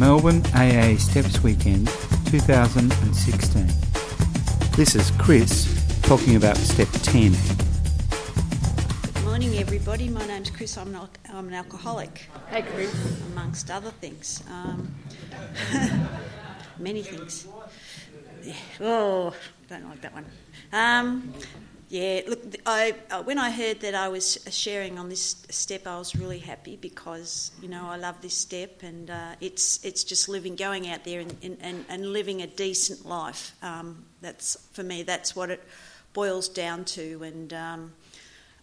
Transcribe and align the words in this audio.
Melbourne 0.00 0.42
AA 0.54 0.96
Steps 0.96 1.42
Weekend 1.42 1.86
2016. 2.30 3.66
This 4.74 4.94
is 4.94 5.10
Chris 5.18 6.00
talking 6.00 6.36
about 6.36 6.56
Step 6.56 6.88
10. 7.02 7.32
Good 9.02 9.24
morning, 9.26 9.58
everybody. 9.58 10.08
My 10.08 10.26
name's 10.26 10.48
Chris. 10.48 10.78
I'm 10.78 10.94
an, 10.94 11.06
I'm 11.28 11.48
an 11.48 11.52
alcoholic. 11.52 12.30
Hey, 12.48 12.62
Chris. 12.62 12.90
Amongst 13.32 13.70
other 13.70 13.90
things. 13.90 14.42
Um, 14.48 14.94
many 16.78 17.02
things. 17.02 17.46
Yeah. 18.42 18.54
Oh, 18.80 19.34
don't 19.68 19.86
like 19.86 20.00
that 20.00 20.14
one. 20.14 20.24
Um, 20.72 21.34
yeah, 21.90 22.20
look, 22.28 22.40
I, 22.64 22.94
uh, 23.10 23.22
when 23.24 23.36
I 23.36 23.50
heard 23.50 23.80
that 23.80 23.96
I 23.96 24.08
was 24.08 24.38
sharing 24.48 24.98
on 24.98 25.08
this 25.08 25.44
step, 25.50 25.86
I 25.86 25.98
was 25.98 26.14
really 26.14 26.38
happy 26.38 26.76
because, 26.76 27.50
you 27.60 27.68
know, 27.68 27.88
I 27.88 27.96
love 27.96 28.22
this 28.22 28.34
step 28.34 28.82
and 28.82 29.10
uh, 29.10 29.34
it's, 29.40 29.84
it's 29.84 30.04
just 30.04 30.28
living, 30.28 30.54
going 30.54 30.88
out 30.88 31.02
there 31.04 31.20
and, 31.20 31.58
and, 31.60 31.84
and 31.88 32.06
living 32.12 32.42
a 32.42 32.46
decent 32.46 33.04
life. 33.04 33.54
Um, 33.60 34.04
that's, 34.20 34.56
for 34.72 34.84
me, 34.84 35.02
that's 35.02 35.34
what 35.34 35.50
it 35.50 35.62
boils 36.12 36.48
down 36.48 36.84
to. 36.84 37.24
And 37.24 37.52
um, 37.52 37.92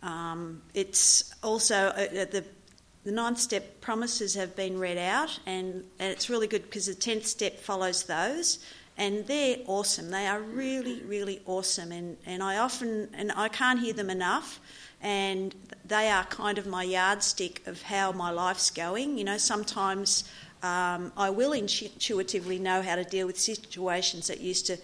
um, 0.01 0.61
it's 0.73 1.33
also 1.43 1.75
uh, 1.75 2.07
the 2.07 2.45
the 3.07 3.13
ninth 3.13 3.39
step 3.39 3.79
promises 3.79 4.33
have 4.33 4.53
been 4.57 4.77
read 4.77 4.97
out, 4.97 5.39
and, 5.45 5.85
and 5.97 6.11
it's 6.11 6.29
really 6.29 6.45
good 6.45 6.63
because 6.63 6.87
the 6.87 6.93
tenth 6.93 7.25
step 7.25 7.57
follows 7.57 8.03
those, 8.03 8.59
and 8.97 9.25
they're 9.27 9.57
awesome. 9.67 10.09
They 10.09 10.27
are 10.27 10.41
really, 10.41 11.01
really 11.03 11.41
awesome, 11.45 11.91
and, 11.91 12.17
and 12.25 12.41
I 12.41 12.57
often 12.57 13.09
and 13.13 13.31
I 13.35 13.47
can't 13.47 13.79
hear 13.79 13.93
them 13.93 14.09
enough, 14.09 14.59
and 15.01 15.55
they 15.85 16.09
are 16.09 16.23
kind 16.25 16.57
of 16.57 16.65
my 16.65 16.83
yardstick 16.83 17.65
of 17.67 17.81
how 17.83 18.11
my 18.11 18.31
life's 18.31 18.69
going. 18.69 19.17
You 19.17 19.23
know, 19.23 19.37
sometimes 19.37 20.23
um, 20.63 21.11
I 21.15 21.29
will 21.29 21.53
intuitively 21.53 22.59
know 22.59 22.81
how 22.81 22.95
to 22.95 23.03
deal 23.03 23.27
with 23.27 23.39
situations 23.39 24.27
that 24.27 24.41
used 24.41 24.65
to 24.67 24.77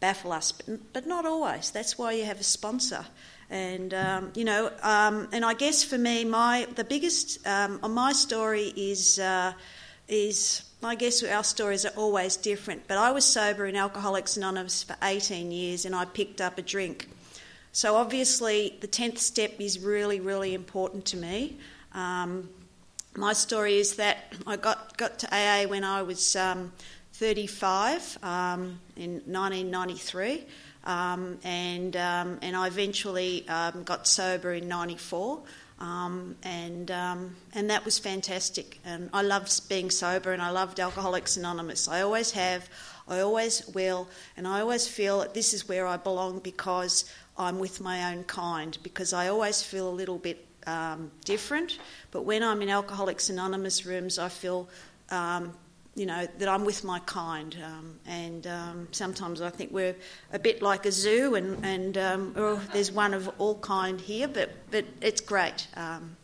baffle 0.00 0.32
us, 0.32 0.52
but, 0.52 0.92
but 0.92 1.06
not 1.06 1.26
always. 1.26 1.70
That's 1.70 1.98
why 1.98 2.12
you 2.12 2.24
have 2.24 2.40
a 2.40 2.44
sponsor 2.44 3.04
and 3.50 3.92
um, 3.94 4.32
you 4.34 4.44
know, 4.44 4.70
um, 4.82 5.28
and 5.32 5.44
I 5.44 5.54
guess 5.54 5.82
for 5.82 5.98
me, 5.98 6.24
my 6.24 6.66
the 6.76 6.84
biggest 6.84 7.44
um, 7.46 7.80
on 7.82 7.92
my 7.92 8.12
story 8.12 8.72
is 8.76 9.18
uh, 9.18 9.52
is 10.08 10.62
I 10.82 10.94
guess 10.94 11.22
our 11.22 11.44
stories 11.44 11.84
are 11.84 11.92
always 11.96 12.36
different. 12.36 12.88
But 12.88 12.96
I 12.96 13.12
was 13.12 13.24
sober 13.24 13.66
in 13.66 13.76
Alcoholics 13.76 14.36
Anonymous 14.36 14.82
for 14.82 14.96
18 15.02 15.52
years, 15.52 15.84
and 15.84 15.94
I 15.94 16.06
picked 16.06 16.40
up 16.40 16.56
a 16.56 16.62
drink. 16.62 17.08
So 17.72 17.96
obviously, 17.96 18.78
the 18.80 18.86
tenth 18.86 19.18
step 19.18 19.52
is 19.58 19.78
really, 19.78 20.20
really 20.20 20.54
important 20.54 21.04
to 21.06 21.16
me. 21.16 21.58
Um, 21.92 22.48
my 23.14 23.32
story 23.32 23.78
is 23.78 23.96
that 23.96 24.32
I 24.46 24.56
got 24.56 24.96
got 24.96 25.18
to 25.20 25.28
AA 25.34 25.68
when 25.68 25.84
I 25.84 26.02
was 26.02 26.34
um, 26.36 26.72
35 27.14 28.18
um, 28.22 28.80
in 28.96 29.20
1993. 29.26 30.44
Um, 30.84 31.38
and 31.44 31.94
um, 31.96 32.38
and 32.40 32.56
I 32.56 32.66
eventually 32.66 33.46
um, 33.48 33.82
got 33.82 34.08
sober 34.08 34.54
in 34.54 34.66
'94, 34.66 35.40
um, 35.80 36.36
and 36.42 36.90
um, 36.90 37.36
and 37.54 37.70
that 37.70 37.84
was 37.84 37.98
fantastic. 37.98 38.78
And 38.84 39.10
I 39.12 39.22
loved 39.22 39.68
being 39.68 39.90
sober, 39.90 40.32
and 40.32 40.42
I 40.42 40.50
loved 40.50 40.78
Alcoholics 40.78 41.36
Anonymous. 41.36 41.88
I 41.88 42.02
always 42.02 42.30
have, 42.32 42.68
I 43.08 43.20
always 43.20 43.66
will, 43.68 44.08
and 44.36 44.46
I 44.46 44.60
always 44.60 44.86
feel 44.86 45.20
that 45.20 45.34
this 45.34 45.54
is 45.54 45.68
where 45.68 45.86
I 45.86 45.96
belong 45.96 46.40
because 46.40 47.10
I'm 47.38 47.58
with 47.58 47.80
my 47.80 48.12
own 48.12 48.24
kind. 48.24 48.76
Because 48.82 49.12
I 49.12 49.28
always 49.28 49.62
feel 49.62 49.88
a 49.88 49.90
little 49.90 50.18
bit 50.18 50.46
um, 50.66 51.10
different, 51.24 51.78
but 52.10 52.22
when 52.22 52.42
I'm 52.42 52.60
in 52.60 52.68
Alcoholics 52.68 53.30
Anonymous 53.30 53.86
rooms, 53.86 54.18
I 54.18 54.28
feel 54.28 54.68
you 55.96 56.06
know, 56.06 56.26
that 56.38 56.48
I'm 56.48 56.64
with 56.64 56.84
my 56.84 57.00
kind. 57.00 57.56
Um, 57.64 57.98
and 58.06 58.46
um, 58.46 58.88
sometimes 58.92 59.40
I 59.42 59.50
think 59.50 59.72
we're 59.72 59.96
a 60.32 60.38
bit 60.38 60.62
like 60.62 60.86
a 60.86 60.92
zoo, 60.92 61.34
and, 61.34 61.64
and 61.64 61.98
um, 61.98 62.34
oh, 62.36 62.60
there's 62.72 62.92
one 62.92 63.12
of 63.12 63.28
all 63.38 63.56
kind 63.56 64.00
here, 64.00 64.28
but, 64.28 64.50
but 64.70 64.84
it's 65.00 65.20
great. 65.20 65.66
Um, 65.76 66.16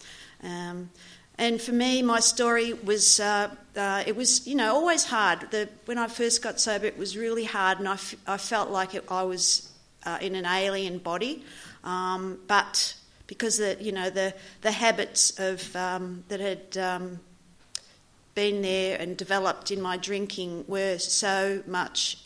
um, 0.42 0.90
and 1.38 1.60
for 1.60 1.72
me, 1.72 2.00
my 2.02 2.20
story 2.20 2.72
was, 2.72 3.20
uh, 3.20 3.54
uh, 3.76 4.04
it 4.06 4.16
was, 4.16 4.46
you 4.46 4.54
know, 4.54 4.74
always 4.74 5.04
hard. 5.04 5.50
The, 5.50 5.68
when 5.84 5.98
I 5.98 6.06
first 6.06 6.42
got 6.42 6.60
sober, 6.60 6.86
it 6.86 6.96
was 6.96 7.16
really 7.16 7.44
hard, 7.44 7.78
and 7.78 7.88
I, 7.88 7.94
f- 7.94 8.14
I 8.26 8.38
felt 8.38 8.70
like 8.70 8.94
it, 8.94 9.04
I 9.10 9.24
was 9.24 9.70
uh, 10.04 10.18
in 10.20 10.34
an 10.34 10.46
alien 10.46 10.98
body. 10.98 11.44
Um, 11.84 12.38
but 12.46 12.94
because 13.26 13.58
the, 13.58 13.76
you 13.80 13.92
know, 13.92 14.08
the, 14.08 14.32
the 14.62 14.70
habits 14.70 15.38
of, 15.38 15.72
that 15.72 16.40
had 16.40 16.78
been 18.36 18.62
there 18.62 19.00
and 19.00 19.16
developed 19.16 19.72
in 19.72 19.80
my 19.80 19.96
drinking 19.96 20.64
were 20.68 20.98
so 20.98 21.62
much 21.66 22.18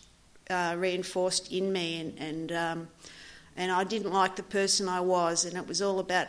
uh, 0.51 0.75
reinforced 0.77 1.51
in 1.51 1.73
me, 1.73 2.01
and 2.01 2.19
and, 2.19 2.53
um, 2.53 2.89
and 3.57 3.73
I 3.73 3.85
didn't 3.85 4.13
like 4.13 4.37
the 4.37 4.43
person 4.43 4.89
I 4.89 5.01
was, 5.01 5.47
and 5.47 5.57
it 5.57 5.67
was 5.67 5.81
all 5.81 6.01
about 6.01 6.27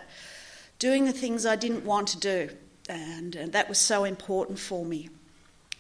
doing 0.80 1.06
the 1.06 1.12
things 1.12 1.46
I 1.46 1.58
didn't 1.58 1.84
want 1.84 2.08
to 2.10 2.20
do, 2.20 2.50
and, 2.88 3.36
and 3.36 3.52
that 3.52 3.68
was 3.68 3.80
so 3.80 4.06
important 4.06 4.60
for 4.60 4.86
me. 4.86 5.10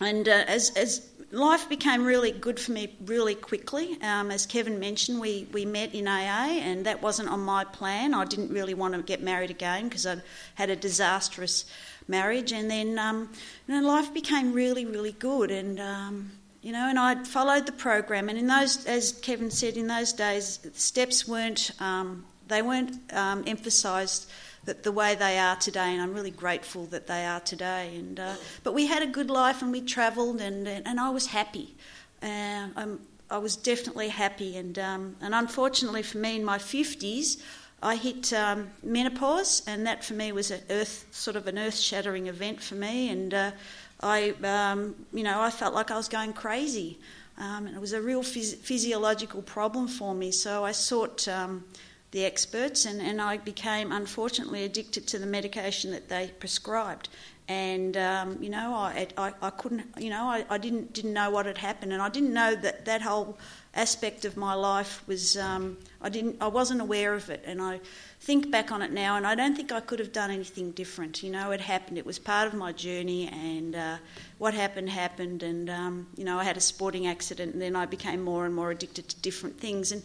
And 0.01 0.28
uh, 0.28 0.44
as 0.47 0.72
as 0.72 1.07
life 1.31 1.69
became 1.69 2.03
really 2.03 2.31
good 2.31 2.59
for 2.59 2.72
me 2.72 2.94
really 3.06 3.35
quickly. 3.35 3.97
Um, 4.01 4.31
as 4.31 4.45
Kevin 4.45 4.79
mentioned, 4.79 5.19
we, 5.19 5.47
we 5.51 5.66
met 5.66 5.94
in 5.94 6.07
AA, 6.07 6.59
and 6.62 6.85
that 6.85 7.01
wasn't 7.01 7.29
on 7.29 7.39
my 7.39 7.63
plan. 7.63 8.13
I 8.13 8.25
didn't 8.25 8.50
really 8.51 8.73
want 8.73 8.94
to 8.95 9.01
get 9.01 9.22
married 9.22 9.50
again 9.50 9.85
because 9.85 10.06
I 10.06 10.18
had 10.56 10.69
a 10.69 10.75
disastrous 10.75 11.66
marriage, 12.07 12.51
and 12.51 12.69
then 12.69 13.00
um, 13.00 13.29
you 13.67 13.81
life 13.81 14.13
became 14.13 14.53
really, 14.53 14.85
really 14.85 15.13
good, 15.13 15.51
and 15.51 15.79
um, 15.79 16.31
you 16.62 16.72
know, 16.72 16.88
and 16.88 17.00
I 17.00 17.23
followed 17.23 17.66
the 17.66 17.72
program. 17.72 18.29
And 18.29 18.38
in 18.38 18.47
those, 18.47 18.85
as 18.85 19.13
Kevin 19.13 19.50
said, 19.50 19.78
in 19.78 19.88
those 19.88 20.13
days, 20.13 20.59
steps 20.73 21.28
weren't 21.28 21.72
um, 21.79 22.25
they 22.47 22.62
weren't 22.62 23.00
um, 23.13 23.44
emphasised 23.47 24.29
that 24.66 24.84
the 24.84 24.91
way 24.91 25.16
they 25.16 25.39
are 25.39 25.56
today, 25.56 25.94
and 25.94 26.01
I'm 26.01 26.13
really 26.13 26.31
grateful 26.31 26.85
that 26.88 27.07
they 27.07 27.25
are 27.25 27.39
today. 27.39 27.95
And 27.95 28.19
uh, 28.19 28.35
but 28.63 28.73
we 28.73 28.85
had 28.88 29.01
a 29.01 29.07
good 29.07 29.29
life, 29.29 29.62
and 29.62 29.72
we 29.72 29.81
travelled, 29.81 30.41
and 30.41 30.68
and 30.68 31.00
I 31.00 31.09
was 31.09 31.28
happy. 31.28 31.75
Uh, 32.22 32.68
i 33.31 33.38
was 33.38 33.56
definitely 33.56 34.09
happy, 34.09 34.57
and 34.57 34.78
um, 34.78 35.16
and 35.22 35.33
unfortunately 35.33 36.03
for 36.03 36.18
me, 36.18 36.35
in 36.35 36.44
my 36.44 36.57
fifties, 36.57 37.41
I 37.84 37.96
hit 37.96 38.31
um, 38.34 38.69
menopause, 38.84 39.64
and 39.66 39.86
that 39.88 40.03
for 40.03 40.14
me 40.14 40.31
was 40.31 40.52
an 40.52 40.62
earth 40.69 41.08
sort 41.12 41.36
of 41.36 41.47
an 41.47 41.58
earth-shattering 41.58 42.28
event 42.28 42.62
for 42.62 42.75
me, 42.75 43.09
and 43.09 43.34
uh, 43.34 43.52
I, 44.02 44.34
um, 44.44 44.96
you 45.14 45.24
know, 45.24 45.42
I 45.42 45.50
felt 45.50 45.74
like 45.74 45.90
I 45.90 45.97
was 45.97 46.08
going 46.08 46.34
crazy, 46.34 47.00
um, 47.38 47.66
and 47.66 47.75
it 47.75 47.80
was 47.81 47.94
a 47.94 48.02
real 48.02 48.22
phys- 48.22 48.56
physiological 48.56 49.42
problem 49.42 49.88
for 49.88 50.14
me. 50.14 50.31
So 50.31 50.64
I 50.64 50.74
sought 50.74 51.28
um, 51.28 51.64
the 52.11 52.25
experts, 52.25 52.85
and, 52.85 53.01
and 53.01 53.22
I 53.22 53.38
became 53.38 53.91
unfortunately 53.91 54.63
addicted 54.63 55.07
to 55.07 55.19
the 55.19 55.25
medication 55.25 55.91
that 55.91 56.09
they 56.09 56.31
prescribed. 56.39 57.09
And 57.47 57.97
um, 57.97 58.38
you 58.41 58.49
know, 58.49 58.73
I, 58.73 59.07
I, 59.17 59.33
I, 59.41 59.49
couldn't, 59.49 59.85
you 59.97 60.09
know, 60.09 60.23
I, 60.23 60.45
I 60.50 60.57
didn't 60.57 60.94
didn't 60.94 61.13
know 61.13 61.31
what 61.31 61.45
had 61.45 61.57
happened, 61.57 61.91
and 61.91 62.01
I 62.01 62.09
didn't 62.09 62.33
know 62.33 62.55
that 62.55 62.85
that 62.85 63.01
whole 63.01 63.38
aspect 63.73 64.25
of 64.25 64.35
my 64.35 64.53
life 64.53 65.01
was 65.07 65.38
um, 65.38 65.77
I 66.01 66.09
didn't 66.09 66.38
I 66.41 66.47
wasn't 66.47 66.81
aware 66.81 67.13
of 67.13 67.29
it. 67.29 67.44
And 67.45 67.61
I 67.61 67.79
think 68.19 68.51
back 68.51 68.71
on 68.71 68.81
it 68.81 68.91
now 68.91 69.16
and 69.16 69.25
I 69.25 69.33
don't 69.33 69.55
think 69.55 69.71
I 69.71 69.79
could 69.79 70.00
have 70.00 70.11
done 70.11 70.29
anything 70.29 70.71
different. 70.71 71.23
You 71.23 71.31
know 71.31 71.51
it 71.51 71.61
happened. 71.61 71.97
It 71.97 72.05
was 72.05 72.19
part 72.19 72.47
of 72.47 72.53
my 72.53 72.71
journey 72.73 73.27
and 73.27 73.75
uh, 73.75 73.97
what 74.38 74.53
happened 74.53 74.89
happened. 74.89 75.44
And 75.44 75.69
um, 75.69 76.07
you 76.17 76.25
know 76.25 76.38
I 76.38 76.44
had 76.44 76.57
a 76.57 76.61
sporting 76.61 77.07
accident 77.07 77.53
and 77.53 77.61
then 77.61 77.75
I 77.75 77.85
became 77.85 78.21
more 78.21 78.45
and 78.45 78.53
more 78.53 78.71
addicted 78.71 79.07
to 79.09 79.16
different 79.21 79.59
things. 79.59 79.91
And 79.91 80.03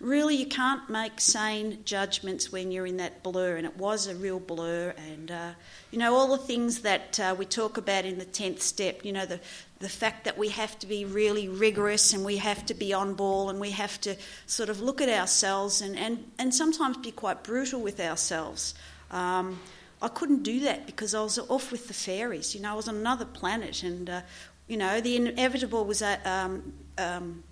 really 0.00 0.36
you 0.36 0.46
can't 0.46 0.88
make 0.88 1.20
sane 1.20 1.78
judgments 1.84 2.52
when 2.52 2.70
you're 2.70 2.86
in 2.86 2.98
that 2.98 3.22
blur 3.22 3.56
and 3.56 3.66
it 3.66 3.76
was 3.76 4.06
a 4.06 4.14
real 4.14 4.38
blur 4.38 4.94
and 4.96 5.30
uh, 5.30 5.50
you 5.90 5.98
know 5.98 6.14
all 6.14 6.28
the 6.28 6.38
things 6.38 6.82
that 6.82 7.18
uh, 7.18 7.34
we 7.36 7.44
talk 7.44 7.76
about 7.76 8.04
in 8.04 8.18
the 8.18 8.24
10th 8.24 8.60
step 8.60 9.04
you 9.04 9.12
know 9.12 9.26
the 9.26 9.40
the 9.80 9.88
fact 9.88 10.24
that 10.24 10.36
we 10.36 10.48
have 10.48 10.78
to 10.78 10.86
be 10.86 11.04
really 11.04 11.48
rigorous 11.48 12.12
and 12.12 12.24
we 12.24 12.36
have 12.38 12.66
to 12.66 12.74
be 12.74 12.92
on 12.92 13.14
ball 13.14 13.48
and 13.48 13.60
we 13.60 13.70
have 13.70 14.00
to 14.00 14.16
sort 14.46 14.68
of 14.68 14.80
look 14.80 15.00
at 15.00 15.08
ourselves 15.08 15.80
and, 15.80 15.96
and, 15.96 16.24
and 16.38 16.52
sometimes 16.52 16.96
be 16.96 17.12
quite 17.12 17.44
brutal 17.44 17.80
with 17.80 18.00
ourselves. 18.00 18.74
Um, 19.10 19.60
I 20.02 20.08
couldn't 20.08 20.42
do 20.42 20.60
that 20.60 20.86
because 20.86 21.14
I 21.14 21.22
was 21.22 21.38
off 21.38 21.70
with 21.70 21.86
the 21.86 21.94
fairies. 21.94 22.54
You 22.54 22.60
know, 22.60 22.72
I 22.72 22.74
was 22.74 22.88
on 22.88 22.96
another 22.96 23.24
planet 23.24 23.82
and, 23.84 24.10
uh, 24.10 24.20
you 24.66 24.76
know, 24.76 25.00
the 25.00 25.14
inevitable 25.14 25.84
was 25.84 26.02
uh, 26.02 26.16
um, 26.24 26.72
um, 26.98 27.44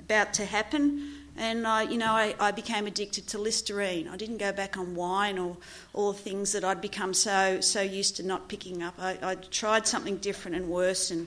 about 0.00 0.34
to 0.34 0.44
happen 0.44 1.25
and 1.38 1.66
I, 1.66 1.82
you 1.82 1.98
know, 1.98 2.12
I, 2.12 2.34
I, 2.40 2.50
became 2.50 2.86
addicted 2.86 3.26
to 3.28 3.38
Listerine. 3.38 4.08
I 4.08 4.16
didn't 4.16 4.38
go 4.38 4.52
back 4.52 4.76
on 4.76 4.94
wine 4.94 5.38
or 5.38 5.56
all 5.92 6.12
the 6.12 6.18
things 6.18 6.52
that 6.52 6.64
I'd 6.64 6.80
become 6.80 7.12
so 7.14 7.60
so 7.60 7.80
used 7.80 8.16
to 8.16 8.22
not 8.22 8.48
picking 8.48 8.82
up. 8.82 8.94
I, 8.98 9.18
I 9.22 9.34
tried 9.34 9.86
something 9.86 10.16
different 10.18 10.56
and 10.56 10.68
worse, 10.68 11.10
and 11.10 11.26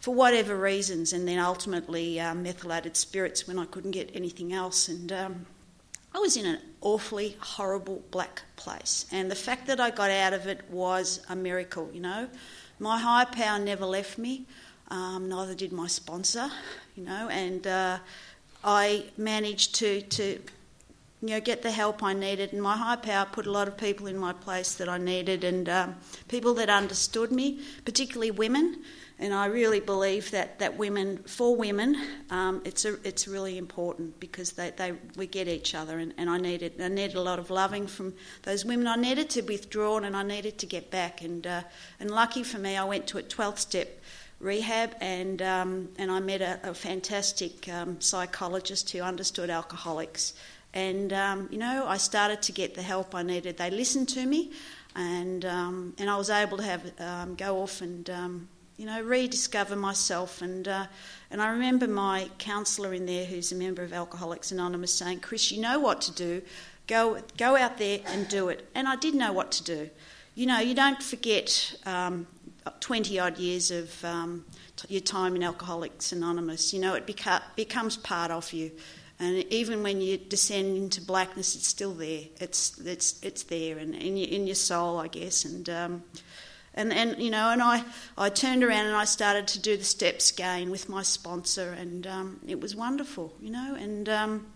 for 0.00 0.14
whatever 0.14 0.56
reasons, 0.56 1.12
and 1.12 1.26
then 1.26 1.38
ultimately 1.38 2.20
uh, 2.20 2.34
methylated 2.34 2.96
spirits 2.96 3.46
when 3.46 3.58
I 3.58 3.64
couldn't 3.66 3.92
get 3.92 4.10
anything 4.14 4.52
else. 4.52 4.88
And 4.88 5.12
um, 5.12 5.46
I 6.14 6.18
was 6.18 6.36
in 6.36 6.46
an 6.46 6.60
awfully 6.80 7.36
horrible 7.40 8.02
black 8.10 8.42
place, 8.56 9.06
and 9.12 9.30
the 9.30 9.36
fact 9.36 9.66
that 9.66 9.80
I 9.80 9.90
got 9.90 10.10
out 10.10 10.32
of 10.32 10.46
it 10.46 10.68
was 10.70 11.24
a 11.28 11.36
miracle. 11.36 11.90
You 11.92 12.00
know, 12.00 12.28
my 12.78 12.98
higher 12.98 13.26
power 13.26 13.58
never 13.58 13.86
left 13.86 14.18
me. 14.18 14.46
Um, 14.88 15.28
neither 15.28 15.54
did 15.54 15.72
my 15.72 15.88
sponsor, 15.88 16.48
you 16.94 17.04
know, 17.04 17.28
and 17.28 17.66
uh, 17.66 17.98
I 18.66 19.04
managed 19.16 19.76
to, 19.76 20.02
to 20.02 20.40
you 21.22 21.28
know, 21.28 21.40
get 21.40 21.62
the 21.62 21.70
help 21.70 22.02
I 22.02 22.12
needed. 22.12 22.52
And 22.52 22.60
my 22.60 22.76
high 22.76 22.96
power 22.96 23.24
put 23.30 23.46
a 23.46 23.50
lot 23.50 23.68
of 23.68 23.76
people 23.76 24.08
in 24.08 24.18
my 24.18 24.32
place 24.32 24.74
that 24.74 24.88
I 24.88 24.98
needed, 24.98 25.44
and 25.44 25.68
um, 25.68 25.94
people 26.28 26.52
that 26.54 26.68
understood 26.68 27.30
me, 27.30 27.60
particularly 27.84 28.32
women. 28.32 28.82
And 29.18 29.32
I 29.32 29.46
really 29.46 29.80
believe 29.80 30.30
that, 30.32 30.58
that 30.58 30.76
women, 30.76 31.18
for 31.18 31.56
women, 31.56 31.96
um, 32.28 32.60
it's 32.66 32.84
a, 32.84 32.98
it's 33.06 33.26
really 33.26 33.56
important 33.56 34.20
because 34.20 34.52
they, 34.52 34.72
they 34.76 34.92
we 35.16 35.26
get 35.26 35.48
each 35.48 35.74
other. 35.74 35.98
And, 35.98 36.12
and 36.18 36.28
I 36.28 36.36
needed 36.36 36.78
I 36.82 36.88
needed 36.88 37.16
a 37.16 37.22
lot 37.22 37.38
of 37.38 37.48
loving 37.48 37.86
from 37.86 38.12
those 38.42 38.66
women. 38.66 38.86
I 38.86 38.96
needed 38.96 39.30
to 39.30 39.40
withdraw 39.42 39.96
and 39.98 40.14
I 40.14 40.22
needed 40.22 40.58
to 40.58 40.66
get 40.66 40.90
back. 40.90 41.22
And 41.22 41.46
uh, 41.46 41.62
and 41.98 42.10
lucky 42.10 42.42
for 42.42 42.58
me, 42.58 42.76
I 42.76 42.84
went 42.84 43.06
to 43.06 43.18
a 43.18 43.22
12th 43.22 43.58
step 43.58 44.02
rehab, 44.40 44.94
and 45.00 45.40
um, 45.42 45.88
and 45.98 46.10
I 46.10 46.20
met 46.20 46.40
a, 46.40 46.70
a 46.70 46.74
fantastic 46.74 47.68
um, 47.68 48.00
psychologist 48.00 48.90
who 48.90 49.00
understood 49.00 49.50
alcoholics, 49.50 50.34
and 50.74 51.12
um, 51.12 51.48
you 51.50 51.58
know 51.58 51.86
I 51.86 51.96
started 51.96 52.42
to 52.42 52.52
get 52.52 52.74
the 52.74 52.82
help 52.82 53.14
I 53.14 53.22
needed. 53.22 53.56
They 53.56 53.70
listened 53.70 54.08
to 54.10 54.26
me, 54.26 54.52
and 54.94 55.44
um, 55.44 55.94
and 55.98 56.10
I 56.10 56.16
was 56.16 56.30
able 56.30 56.56
to 56.58 56.64
have 56.64 57.00
um, 57.00 57.34
go 57.34 57.62
off 57.62 57.80
and 57.80 58.08
you 58.76 58.84
know 58.84 59.02
rediscover 59.02 59.76
myself, 59.76 60.42
and 60.42 60.68
uh, 60.68 60.86
and 61.30 61.40
I 61.40 61.50
remember 61.50 61.86
my 61.86 62.28
counsellor 62.38 62.92
in 62.92 63.06
there, 63.06 63.24
who's 63.24 63.52
a 63.52 63.54
member 63.54 63.82
of 63.82 63.92
Alcoholics 63.92 64.52
Anonymous, 64.52 64.92
saying, 64.92 65.20
"Chris, 65.20 65.50
you 65.50 65.60
know 65.60 65.80
what 65.80 66.00
to 66.02 66.12
do. 66.12 66.42
Go 66.86 67.20
go 67.36 67.56
out 67.56 67.78
there 67.78 68.00
and 68.06 68.28
do 68.28 68.48
it." 68.48 68.68
And 68.74 68.86
I 68.86 68.96
did 68.96 69.14
know 69.14 69.32
what 69.32 69.50
to 69.52 69.64
do. 69.64 69.90
You 70.34 70.46
know, 70.46 70.58
you 70.58 70.74
don't 70.74 71.02
forget 71.02 71.74
um, 71.86 72.26
20 72.80 73.18
odd 73.18 73.38
years 73.38 73.70
of 73.70 74.04
um, 74.04 74.44
t- 74.76 74.94
your 74.94 75.00
time 75.00 75.36
in 75.36 75.42
Alcoholics 75.42 76.12
Anonymous, 76.12 76.72
you 76.72 76.80
know, 76.80 76.94
it 76.94 77.06
beca- 77.06 77.42
becomes 77.54 77.96
part 77.96 78.30
of 78.30 78.52
you. 78.52 78.70
And 79.18 79.44
even 79.52 79.82
when 79.82 80.00
you 80.00 80.18
descend 80.18 80.76
into 80.76 81.00
blackness, 81.00 81.56
it's 81.56 81.66
still 81.66 81.94
there. 81.94 82.24
It's 82.38 82.78
it's 82.80 83.18
it's 83.22 83.44
there, 83.44 83.78
and 83.78 83.94
in 83.94 84.16
your 84.18 84.28
in 84.28 84.46
your 84.46 84.54
soul, 84.54 84.98
I 84.98 85.08
guess. 85.08 85.46
And 85.46 85.68
um, 85.70 86.04
and 86.74 86.92
and 86.92 87.18
you 87.18 87.30
know, 87.30 87.50
and 87.50 87.62
I 87.62 87.82
I 88.18 88.28
turned 88.28 88.62
around 88.62 88.86
and 88.86 88.94
I 88.94 89.06
started 89.06 89.46
to 89.48 89.58
do 89.58 89.76
the 89.78 89.84
steps 89.84 90.30
again 90.30 90.70
with 90.70 90.90
my 90.90 91.02
sponsor, 91.02 91.72
and 91.72 92.06
um, 92.06 92.40
it 92.46 92.60
was 92.60 92.76
wonderful, 92.76 93.34
you 93.40 93.50
know. 93.50 93.74
And 93.74 94.06
um, 94.10 94.46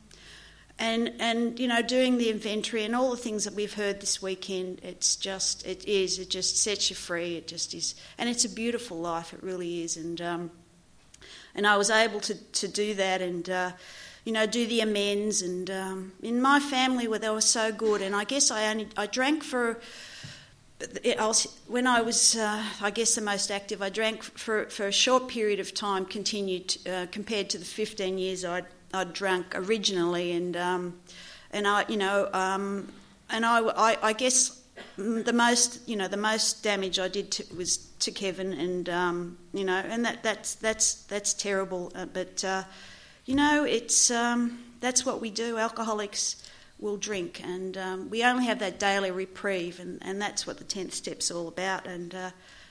and 0.80 1.12
and 1.20 1.60
you 1.60 1.68
know 1.68 1.82
doing 1.82 2.16
the 2.16 2.30
inventory 2.30 2.84
and 2.84 2.96
all 2.96 3.10
the 3.10 3.16
things 3.16 3.44
that 3.44 3.54
we've 3.54 3.74
heard 3.74 4.00
this 4.00 4.20
weekend 4.22 4.80
it's 4.82 5.14
just 5.14 5.64
it 5.66 5.84
is 5.84 6.18
it 6.18 6.30
just 6.30 6.56
sets 6.56 6.90
you 6.90 6.96
free. 6.96 7.36
It 7.36 7.46
just 7.46 7.74
is 7.74 7.94
and 8.18 8.28
it's 8.28 8.44
a 8.44 8.48
beautiful 8.48 8.98
life 8.98 9.32
it 9.32 9.42
really 9.42 9.84
is. 9.84 9.96
And 9.96 10.20
um, 10.20 10.50
and 11.54 11.66
I 11.66 11.76
was 11.76 11.90
able 11.90 12.20
to 12.20 12.34
to 12.34 12.66
do 12.66 12.94
that 12.94 13.20
and 13.20 13.48
uh, 13.48 13.72
you 14.24 14.32
know 14.32 14.46
do 14.46 14.66
the 14.66 14.80
amends. 14.80 15.42
And 15.42 15.70
um, 15.70 16.12
in 16.22 16.40
my 16.40 16.58
family 16.58 17.06
where 17.06 17.18
they 17.18 17.30
were 17.30 17.42
so 17.42 17.70
good 17.70 18.00
and 18.00 18.16
I 18.16 18.24
guess 18.24 18.50
I 18.50 18.70
only 18.70 18.88
I 18.96 19.06
drank 19.06 19.44
for 19.44 19.80
I 21.04 21.26
was, 21.26 21.44
when 21.66 21.86
I 21.86 22.00
was, 22.00 22.36
uh, 22.36 22.64
I 22.80 22.90
guess, 22.90 23.14
the 23.14 23.20
most 23.20 23.50
active, 23.50 23.82
I 23.82 23.90
drank 23.90 24.22
for, 24.22 24.64
for 24.70 24.86
a 24.86 24.92
short 24.92 25.28
period 25.28 25.60
of 25.60 25.74
time, 25.74 26.06
continued 26.06 26.78
uh, 26.88 27.04
compared 27.12 27.50
to 27.50 27.58
the 27.58 27.66
15 27.66 28.16
years 28.16 28.46
I'd 28.46 28.64
I'd 28.92 29.12
drunk 29.12 29.54
originally, 29.54 30.32
and 30.32 30.56
um, 30.56 31.00
and 31.50 31.66
I, 31.66 31.84
you 31.88 31.96
know, 31.96 32.28
um, 32.32 32.92
and 33.30 33.44
I, 33.44 33.60
I, 33.60 33.96
I, 34.02 34.12
guess 34.12 34.60
the 34.96 35.32
most, 35.32 35.88
you 35.88 35.96
know, 35.96 36.08
the 36.08 36.16
most 36.16 36.62
damage 36.62 36.98
I 36.98 37.08
did 37.08 37.30
to, 37.32 37.44
was 37.56 37.76
to 37.76 38.10
Kevin, 38.10 38.52
and 38.52 38.88
um, 38.88 39.38
you 39.52 39.64
know, 39.64 39.76
and 39.76 40.04
that 40.04 40.22
that's 40.22 40.54
that's 40.56 40.94
that's 41.04 41.34
terrible. 41.34 41.92
Uh, 41.94 42.06
but 42.06 42.44
uh, 42.44 42.64
you 43.26 43.34
know, 43.34 43.64
it's 43.64 44.10
um, 44.10 44.58
that's 44.80 45.06
what 45.06 45.20
we 45.20 45.30
do. 45.30 45.58
Alcoholics 45.58 46.42
will 46.78 46.96
drink, 46.96 47.42
and 47.44 47.76
um, 47.76 48.10
we 48.10 48.24
only 48.24 48.46
have 48.46 48.58
that 48.58 48.78
daily 48.78 49.10
reprieve, 49.10 49.80
and, 49.80 49.98
and 50.02 50.20
that's 50.20 50.46
what 50.46 50.58
the 50.58 50.64
tenth 50.64 50.94
step's 50.94 51.30
all 51.30 51.48
about. 51.48 51.86
And 51.86 52.14
uh, 52.14 52.30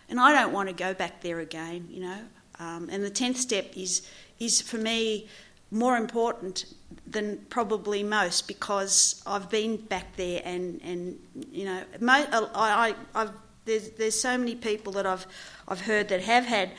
and 0.10 0.20
I 0.20 0.34
don't 0.34 0.52
want 0.52 0.70
to 0.70 0.76
go 0.76 0.94
back 0.94 1.22
there 1.22 1.40
again, 1.40 1.88
you 1.90 2.02
know. 2.02 2.18
Um, 2.60 2.90
and 2.92 3.04
the 3.04 3.10
tenth 3.10 3.38
step 3.38 3.72
is 3.76 4.08
is 4.40 4.62
for 4.62 4.78
me 4.78 5.28
more 5.72 5.98
important 5.98 6.66
than 7.06 7.38
probably 7.50 8.04
most 8.04 8.48
because 8.48 9.22
I've 9.26 9.50
been 9.50 9.78
back 9.78 10.16
there 10.16 10.42
and, 10.44 10.82
and 10.84 11.20
you 11.52 11.66
know, 11.66 11.84
I, 12.08 12.26
I, 12.56 12.96
I've, 13.16 13.32
there's, 13.66 13.90
there's 13.92 14.20
so 14.20 14.38
many 14.38 14.56
people 14.56 14.94
that 14.94 15.06
I've, 15.06 15.26
I've 15.68 15.82
heard 15.82 16.10
that 16.10 16.22
have 16.22 16.46
had, 16.46 16.72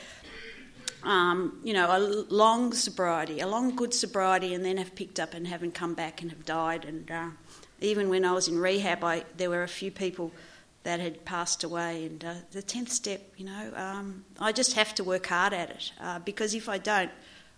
um, 1.03 1.59
you 1.63 1.73
know, 1.73 1.87
a 1.89 1.99
long 1.99 2.73
sobriety, 2.73 3.39
a 3.39 3.47
long 3.47 3.75
good 3.75 3.93
sobriety, 3.93 4.53
and 4.53 4.63
then 4.63 4.77
have 4.77 4.93
picked 4.95 5.19
up 5.19 5.33
and 5.33 5.47
haven't 5.47 5.73
come 5.73 5.93
back 5.93 6.21
and 6.21 6.31
have 6.31 6.45
died. 6.45 6.85
And 6.85 7.09
uh, 7.09 7.29
even 7.79 8.09
when 8.09 8.25
I 8.25 8.33
was 8.33 8.47
in 8.47 8.59
rehab, 8.59 9.03
I, 9.03 9.23
there 9.37 9.49
were 9.49 9.63
a 9.63 9.69
few 9.69 9.89
people 9.89 10.31
that 10.83 10.99
had 10.99 11.23
passed 11.25 11.63
away. 11.63 12.05
And 12.05 12.25
uh, 12.25 12.33
the 12.51 12.61
10th 12.61 12.89
step, 12.89 13.21
you 13.37 13.45
know, 13.45 13.71
um, 13.75 14.25
I 14.39 14.51
just 14.51 14.73
have 14.73 14.93
to 14.95 15.03
work 15.03 15.27
hard 15.27 15.53
at 15.53 15.69
it 15.69 15.91
uh, 16.01 16.19
because 16.19 16.53
if 16.53 16.67
I 16.67 16.77
don't, 16.77 17.11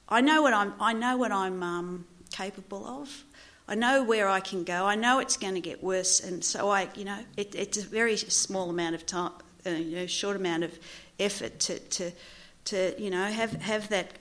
I 0.10 0.22
know 0.22 0.42
what 0.42 0.54
I'm. 0.54 0.74
I 0.80 0.94
know 0.94 1.18
what 1.18 1.32
I'm 1.32 1.64
um, 1.64 2.06
capable 2.32 2.86
of. 2.86 3.24
I 3.68 3.76
know 3.76 4.04
where 4.04 4.28
I 4.28 4.42
can 4.42 4.64
go. 4.64 4.86
I 4.86 4.96
know 4.96 5.20
it's 5.20 5.38
going 5.38 5.54
to 5.54 5.62
get 5.62 5.82
worse, 5.82 6.20
and 6.20 6.44
so 6.44 6.70
I, 6.70 6.90
you 6.96 7.06
know, 7.06 7.20
it, 7.38 7.56
it's 7.56 7.78
a 7.78 7.86
very 7.86 8.18
small 8.18 8.70
amount 8.70 8.96
of 8.96 9.06
time, 9.06 9.32
uh, 9.66 9.70
you 9.70 9.96
know, 9.96 10.06
short 10.06 10.36
amount 10.36 10.64
of 10.64 10.78
effort 11.18 11.60
to, 11.60 11.80
to, 11.80 12.12
to, 12.66 13.02
you 13.02 13.10
know, 13.10 13.24
have 13.24 13.54
have 13.62 13.90
that 13.90 14.12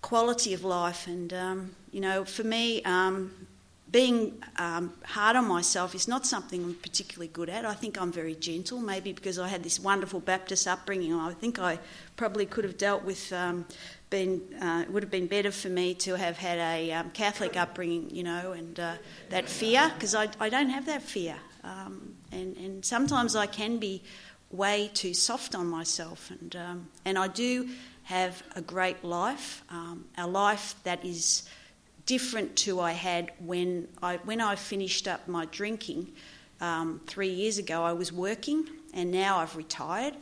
quality 0.00 0.54
of 0.54 0.64
life. 0.64 1.06
And 1.06 1.32
um, 1.34 1.74
you 1.92 2.00
know, 2.00 2.24
for 2.24 2.42
me, 2.42 2.82
um, 2.84 3.46
being 3.90 4.42
um, 4.56 4.92
hard 5.04 5.36
on 5.36 5.46
myself 5.46 5.94
is 5.94 6.06
not 6.08 6.24
something 6.24 6.62
I'm 6.62 6.74
particularly 6.74 7.28
good 7.28 7.50
at. 7.50 7.66
I 7.66 7.74
think 7.74 8.00
I'm 8.00 8.12
very 8.12 8.34
gentle, 8.34 8.80
maybe 8.80 9.12
because 9.12 9.38
I 9.38 9.48
had 9.48 9.62
this 9.62 9.78
wonderful 9.80 10.20
Baptist 10.20 10.66
upbringing. 10.66 11.12
I 11.12 11.32
think 11.32 11.58
I 11.58 11.78
probably 12.16 12.46
could 12.46 12.64
have 12.64 12.78
dealt 12.78 13.04
with 13.04 13.32
um, 13.32 13.66
been 14.10 14.42
uh, 14.60 14.82
it 14.82 14.92
would 14.92 15.02
have 15.02 15.10
been 15.10 15.28
better 15.28 15.50
for 15.50 15.68
me 15.68 15.94
to 15.94 16.16
have 16.16 16.36
had 16.36 16.58
a 16.58 16.92
um, 16.92 17.10
Catholic 17.10 17.56
upbringing, 17.56 18.10
you 18.10 18.22
know, 18.22 18.52
and 18.52 18.78
uh, 18.78 18.94
that 19.30 19.48
fear 19.48 19.90
because 19.94 20.14
I, 20.14 20.28
I 20.40 20.48
don't 20.48 20.70
have 20.70 20.86
that 20.86 21.02
fear, 21.02 21.36
um, 21.64 22.14
and 22.32 22.56
and 22.56 22.84
sometimes 22.84 23.36
I 23.36 23.46
can 23.46 23.78
be 23.78 24.02
way 24.50 24.90
too 24.92 25.14
soft 25.14 25.54
on 25.54 25.66
myself, 25.66 26.30
and 26.30 26.56
um, 26.56 26.88
and 27.04 27.16
I 27.16 27.28
do 27.28 27.68
have 28.04 28.42
a 28.56 28.60
great 28.60 29.04
life, 29.04 29.62
um, 29.70 30.04
a 30.18 30.26
life 30.26 30.74
that 30.82 31.04
is 31.04 31.48
different 32.06 32.56
to 32.56 32.80
I 32.80 32.92
had 32.92 33.30
when 33.38 33.86
I 34.02 34.16
when 34.24 34.40
I 34.40 34.56
finished 34.56 35.06
up 35.06 35.28
my 35.28 35.44
drinking 35.46 36.08
um, 36.60 37.00
three 37.06 37.30
years 37.30 37.58
ago. 37.58 37.84
I 37.84 37.92
was 37.92 38.12
working, 38.12 38.68
and 38.94 39.10
now 39.10 39.38
I've 39.38 39.56
retired, 39.56 40.14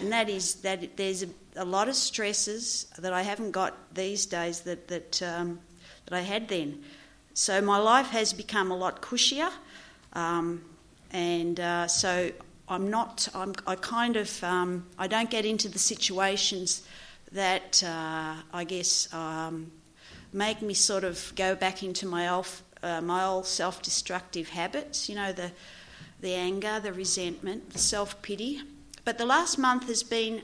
and 0.00 0.12
that 0.12 0.28
is 0.28 0.56
that 0.56 0.96
there's 0.96 1.22
a 1.22 1.28
a 1.56 1.64
lot 1.64 1.88
of 1.88 1.96
stresses 1.96 2.86
that 2.98 3.12
I 3.12 3.22
haven't 3.22 3.52
got 3.52 3.74
these 3.94 4.26
days 4.26 4.60
that 4.60 4.88
that 4.88 5.22
um, 5.22 5.60
that 6.06 6.16
I 6.16 6.20
had 6.20 6.48
then. 6.48 6.84
So 7.34 7.60
my 7.60 7.78
life 7.78 8.08
has 8.08 8.32
become 8.32 8.70
a 8.70 8.76
lot 8.76 9.02
cushier, 9.02 9.50
um, 10.12 10.62
and 11.12 11.58
uh, 11.58 11.86
so 11.86 12.30
I'm 12.68 12.90
not. 12.90 13.28
I'm, 13.34 13.54
I 13.66 13.74
kind 13.76 14.16
of 14.16 14.44
um, 14.44 14.86
I 14.98 15.06
don't 15.06 15.30
get 15.30 15.44
into 15.44 15.68
the 15.68 15.78
situations 15.78 16.86
that 17.32 17.82
uh, 17.84 18.36
I 18.52 18.64
guess 18.64 19.12
um, 19.12 19.72
make 20.32 20.62
me 20.62 20.74
sort 20.74 21.04
of 21.04 21.32
go 21.36 21.54
back 21.54 21.82
into 21.82 22.06
my 22.06 22.28
old 22.28 22.48
uh, 22.82 23.00
my 23.00 23.24
old 23.24 23.46
self-destructive 23.46 24.50
habits. 24.50 25.08
You 25.08 25.16
know 25.16 25.32
the 25.32 25.52
the 26.20 26.34
anger, 26.34 26.80
the 26.80 26.92
resentment, 26.92 27.70
the 27.70 27.78
self-pity. 27.78 28.62
But 29.04 29.18
the 29.18 29.26
last 29.26 29.58
month 29.58 29.88
has 29.88 30.02
been 30.02 30.42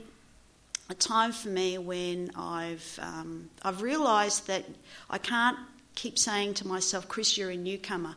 a 0.89 0.93
time 0.93 1.31
for 1.31 1.49
me 1.49 1.77
when 1.77 2.31
I've 2.35 2.99
um, 3.01 3.49
I've 3.63 3.81
realised 3.81 4.47
that 4.47 4.65
I 5.09 5.17
can't 5.17 5.57
keep 5.95 6.17
saying 6.17 6.55
to 6.55 6.67
myself, 6.67 7.07
"Chris, 7.07 7.37
you're 7.37 7.49
a 7.49 7.57
newcomer," 7.57 8.15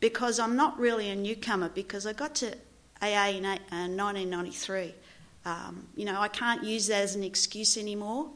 because 0.00 0.38
I'm 0.38 0.56
not 0.56 0.78
really 0.78 1.08
a 1.10 1.16
newcomer. 1.16 1.68
Because 1.68 2.06
I 2.06 2.12
got 2.12 2.34
to 2.36 2.54
AA 3.00 3.36
in 3.36 3.44
uh, 3.44 3.58
1993. 3.70 4.94
Um, 5.44 5.86
you 5.96 6.04
know, 6.04 6.20
I 6.20 6.28
can't 6.28 6.64
use 6.64 6.88
that 6.88 7.02
as 7.02 7.14
an 7.14 7.24
excuse 7.24 7.76
anymore. 7.76 8.28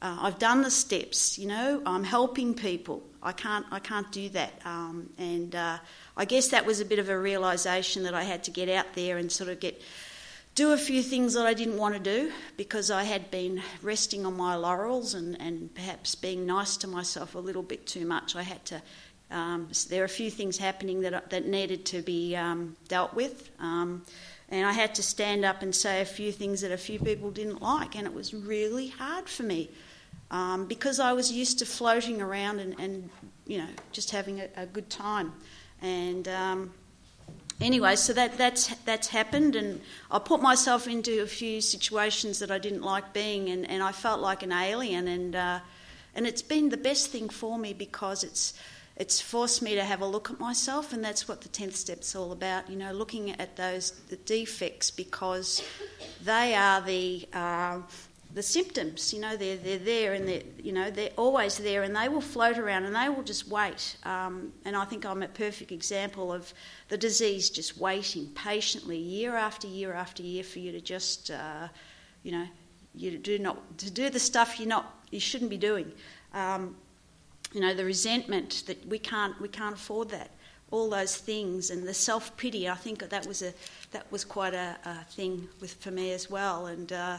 Uh, 0.00 0.16
I've 0.20 0.38
done 0.38 0.62
the 0.62 0.70
steps. 0.70 1.38
You 1.38 1.48
know, 1.48 1.82
I'm 1.84 2.04
helping 2.04 2.54
people. 2.54 3.02
I 3.22 3.32
can't 3.32 3.66
I 3.70 3.80
can't 3.80 4.10
do 4.12 4.28
that. 4.30 4.52
Um, 4.64 5.10
and 5.18 5.54
uh, 5.54 5.78
I 6.16 6.24
guess 6.24 6.48
that 6.48 6.64
was 6.66 6.80
a 6.80 6.84
bit 6.84 6.98
of 6.98 7.08
a 7.08 7.18
realization 7.18 8.04
that 8.04 8.14
I 8.14 8.22
had 8.22 8.44
to 8.44 8.50
get 8.50 8.68
out 8.68 8.94
there 8.94 9.18
and 9.18 9.30
sort 9.30 9.50
of 9.50 9.60
get 9.60 9.80
do 10.54 10.72
a 10.72 10.76
few 10.76 11.02
things 11.02 11.34
that 11.34 11.46
I 11.46 11.54
didn't 11.54 11.76
want 11.76 11.94
to 11.94 12.00
do 12.00 12.32
because 12.56 12.90
I 12.90 13.04
had 13.04 13.30
been 13.30 13.62
resting 13.80 14.26
on 14.26 14.36
my 14.36 14.56
laurels 14.56 15.14
and, 15.14 15.40
and 15.40 15.72
perhaps 15.72 16.16
being 16.16 16.46
nice 16.46 16.76
to 16.78 16.88
myself 16.88 17.36
a 17.36 17.38
little 17.38 17.62
bit 17.62 17.86
too 17.86 18.06
much. 18.06 18.34
I 18.34 18.42
had 18.42 18.64
to. 18.66 18.82
Um, 19.30 19.68
there 19.90 20.02
are 20.02 20.06
a 20.06 20.08
few 20.08 20.30
things 20.30 20.56
happening 20.56 21.02
that 21.02 21.30
that 21.30 21.46
needed 21.46 21.84
to 21.86 22.02
be 22.02 22.36
um, 22.36 22.76
dealt 22.86 23.14
with, 23.14 23.50
um, 23.58 24.04
and 24.48 24.64
I 24.64 24.72
had 24.72 24.94
to 24.94 25.02
stand 25.02 25.44
up 25.44 25.62
and 25.62 25.74
say 25.74 26.00
a 26.00 26.06
few 26.06 26.32
things 26.32 26.60
that 26.60 26.70
a 26.70 26.78
few 26.78 26.98
people 26.98 27.30
didn't 27.30 27.60
like, 27.60 27.94
and 27.96 28.06
it 28.06 28.14
was 28.14 28.32
really 28.32 28.88
hard 28.88 29.28
for 29.28 29.42
me 29.42 29.70
um, 30.30 30.66
because 30.66 31.00
I 31.00 31.12
was 31.12 31.32
used 31.32 31.58
to 31.60 31.66
floating 31.66 32.20
around 32.20 32.60
and, 32.60 32.78
and 32.78 33.10
you 33.46 33.58
know 33.58 33.68
just 33.92 34.10
having 34.10 34.40
a, 34.40 34.48
a 34.56 34.66
good 34.66 34.90
time, 34.90 35.32
and 35.80 36.28
um, 36.28 36.72
anyway, 37.60 37.96
so 37.96 38.12
that 38.12 38.36
that's 38.38 38.74
that's 38.84 39.08
happened, 39.08 39.56
and 39.56 39.80
I 40.10 40.18
put 40.18 40.40
myself 40.40 40.86
into 40.86 41.22
a 41.22 41.26
few 41.26 41.60
situations 41.60 42.38
that 42.38 42.50
I 42.50 42.58
didn't 42.58 42.82
like 42.82 43.12
being, 43.12 43.48
and, 43.48 43.68
and 43.68 43.82
I 43.82 43.92
felt 43.92 44.20
like 44.20 44.42
an 44.42 44.52
alien, 44.52 45.08
and 45.08 45.36
uh, 45.36 45.60
and 46.14 46.26
it's 46.26 46.42
been 46.42 46.68
the 46.68 46.76
best 46.76 47.10
thing 47.10 47.28
for 47.28 47.58
me 47.58 47.72
because 47.72 48.24
it's 48.24 48.54
it's 48.96 49.20
forced 49.20 49.62
me 49.62 49.76
to 49.76 49.84
have 49.84 50.00
a 50.00 50.06
look 50.06 50.30
at 50.30 50.40
myself, 50.40 50.92
and 50.92 51.04
that's 51.04 51.28
what 51.28 51.40
the 51.42 51.48
tenth 51.48 51.76
step's 51.76 52.16
all 52.16 52.32
about. 52.32 52.68
You 52.68 52.76
know, 52.76 52.92
looking 52.92 53.30
at 53.40 53.56
those 53.56 53.92
defects 54.24 54.90
because 54.90 55.62
they 56.24 56.54
are 56.54 56.80
the 56.80 57.28
uh, 57.32 57.78
the 58.38 58.42
symptoms. 58.44 59.12
You 59.12 59.20
know, 59.20 59.36
they're 59.36 59.56
they're 59.56 59.78
there, 59.78 60.12
and 60.12 60.28
they're 60.28 60.44
you 60.62 60.70
know 60.70 60.92
they're 60.92 61.16
always 61.16 61.58
there, 61.58 61.82
and 61.82 61.94
they 61.94 62.08
will 62.08 62.20
float 62.20 62.56
around, 62.56 62.84
and 62.84 62.94
they 62.94 63.08
will 63.08 63.24
just 63.24 63.48
wait. 63.48 63.96
Um, 64.04 64.52
and 64.64 64.76
I 64.76 64.84
think 64.84 65.04
I'm 65.04 65.24
a 65.24 65.28
perfect 65.28 65.72
example 65.72 66.32
of 66.32 66.54
the 66.88 66.96
disease 66.96 67.50
just 67.50 67.78
waiting 67.78 68.26
patiently, 68.36 68.96
year 68.96 69.34
after 69.34 69.66
year 69.66 69.92
after 69.92 70.22
year, 70.22 70.44
for 70.44 70.60
you 70.60 70.70
to 70.70 70.80
just 70.80 71.32
uh, 71.32 71.66
you 72.22 72.30
know 72.30 72.46
you 72.94 73.18
do 73.18 73.40
not 73.40 73.58
to 73.78 73.90
do 73.90 74.08
the 74.08 74.20
stuff 74.20 74.60
you're 74.60 74.68
not 74.68 74.86
you 75.10 75.18
shouldn't 75.18 75.50
be 75.50 75.58
doing. 75.58 75.90
Um, 76.32 76.76
you 77.52 77.60
know, 77.60 77.74
the 77.74 77.84
resentment 77.84 78.62
that 78.66 78.86
we 78.86 79.00
can't 79.00 79.34
we 79.40 79.48
can't 79.48 79.74
afford 79.74 80.10
that. 80.10 80.30
All 80.70 80.88
those 80.88 81.16
things 81.16 81.70
and 81.70 81.88
the 81.88 81.94
self 81.94 82.36
pity. 82.36 82.68
I 82.68 82.76
think 82.76 83.00
that 83.00 83.26
was 83.26 83.42
a 83.42 83.52
that 83.90 84.06
was 84.12 84.24
quite 84.24 84.54
a, 84.54 84.76
a 84.84 84.94
thing 85.16 85.48
with 85.60 85.74
for 85.74 85.90
me 85.90 86.12
as 86.12 86.30
well. 86.30 86.66
And 86.66 86.92
uh, 86.92 87.18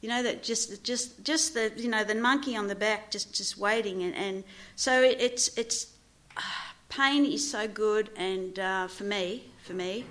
you 0.00 0.08
know 0.08 0.22
that 0.22 0.42
just 0.42 0.82
just 0.84 1.22
just 1.24 1.54
the 1.54 1.72
you 1.76 1.88
know 1.88 2.04
the 2.04 2.14
monkey 2.14 2.56
on 2.56 2.66
the 2.66 2.74
back 2.74 3.10
just 3.10 3.34
just 3.34 3.58
waiting 3.58 4.02
and, 4.02 4.14
and 4.14 4.44
so 4.76 5.02
it, 5.02 5.20
it's 5.20 5.56
it's 5.58 5.94
uh, 6.36 6.40
pain 6.88 7.24
is 7.24 7.48
so 7.48 7.68
good 7.68 8.10
and 8.16 8.58
uh, 8.58 8.86
for 8.88 9.04
me 9.04 9.44
for 9.64 9.74
me 9.74 10.04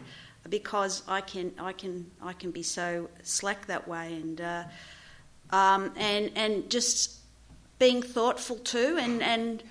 because 0.49 1.03
I 1.07 1.21
can 1.21 1.51
I 1.59 1.73
can 1.73 2.09
I 2.21 2.33
can 2.33 2.51
be 2.51 2.63
so 2.63 3.09
slack 3.23 3.65
that 3.67 3.87
way 3.87 4.13
and 4.13 4.41
uh, 4.41 4.63
um, 5.51 5.91
and 5.97 6.31
and 6.35 6.69
just 6.69 7.19
being 7.79 8.01
thoughtful 8.01 8.57
too. 8.57 8.97
And, 8.99 9.23
and 9.23 9.63